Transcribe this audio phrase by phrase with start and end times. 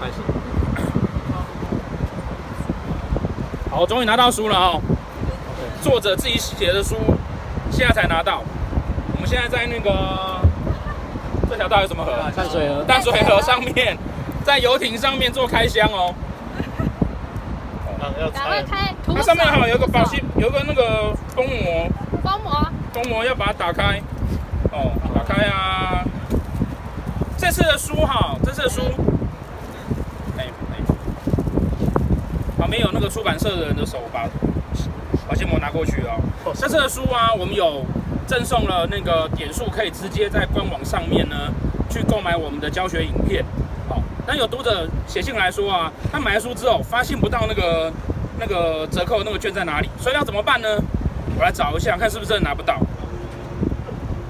[0.00, 0.24] 开心。
[3.70, 4.80] 好，我终于拿到书了哦。
[5.82, 6.96] 作者自己写的书，
[7.70, 8.42] 现在才拿到。
[9.14, 10.40] 我们现在在那个
[11.50, 12.12] 这条道有什么河？
[12.34, 12.82] 淡水河。
[12.84, 13.98] 淡水河上面，
[14.42, 16.14] 在游艇上面做开箱哦。
[18.32, 18.94] 赶快开！
[19.06, 21.86] 它上面好像有个保鲜，有个那个封膜。
[22.22, 22.66] 封膜。
[22.94, 24.00] 封膜要把它打开。
[24.72, 26.02] 哦，打开啊！
[27.36, 28.82] 这次的书哈，这次的书，
[30.40, 30.80] 哎哎，
[32.58, 34.26] 旁边有那个出版社的人的手把
[35.28, 36.16] 保鲜膜拿过去啊。
[36.54, 37.84] 这次的书啊，我们有
[38.26, 41.36] 赠送了那个点数，可以直接在官网上面呢
[41.90, 43.44] 去购买我们的教学影片。
[43.86, 47.92] 好，那有读者写信来说啊，他买了书之后发现不到那个
[48.38, 50.68] 那个折扣那个券在哪里，所以要怎么办呢？
[51.36, 52.76] 我来找一下，看是不是真的拿不到。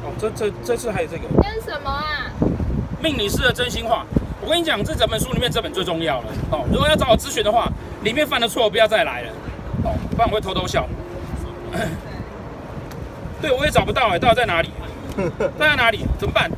[0.02, 2.32] 哦这这这次还有这个跟什么啊？
[3.00, 4.04] 命理师的真心话。
[4.50, 6.64] 我跟你讲，这整本书里面这本最重要了哦。
[6.72, 7.70] 如果要找我咨询的话，
[8.02, 9.28] 里面犯的错不要再来了
[9.84, 10.88] 哦，不然我会偷偷笑。
[13.40, 14.70] 对，我也找不到哎，到底在哪里？
[15.56, 16.04] 在哪里？
[16.18, 16.50] 怎么办？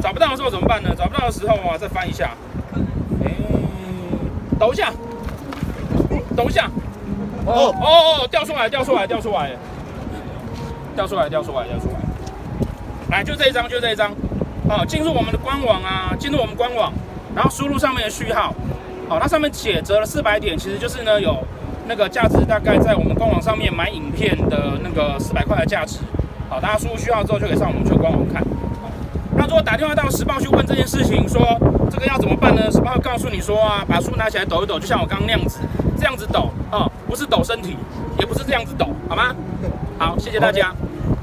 [0.00, 0.94] 找不到的时候怎么办呢？
[0.96, 2.30] 找不到的时候啊，再翻一下。
[3.24, 3.32] 哎，
[4.56, 4.92] 抖一下，
[6.36, 6.70] 抖一下。
[7.44, 9.50] 哦哦哦，掉出来，掉出来，掉出来，
[10.94, 11.96] 掉出来，掉出来，掉出来。
[13.10, 14.12] 来，就这一张，就这一张，
[14.68, 16.92] 哦，进入我们的官网啊，进入我们官网，
[17.34, 18.54] 然后输入上面的序号，
[19.08, 21.36] 好，它上面写折了四百点，其实就是呢有
[21.86, 25.98] 那个价值大概在我们官网上面买影片的那个四百块的价值，
[26.48, 28.42] 好，大家输入序号之后就可以上我们去官网看。
[29.36, 31.42] 那如果打电话到时报去问这件事情，说
[31.90, 32.70] 这个要怎么办呢？
[32.70, 35.58] 时报会告诉你说啊，把书拿起来抖一抖，就像我刚刚那样子，
[35.98, 37.76] 这样子抖啊，不是抖身体，
[38.18, 39.34] 也不是这样子抖，好吗？
[39.98, 40.72] 好，谢谢大家。